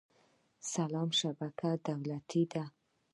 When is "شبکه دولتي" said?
1.19-2.43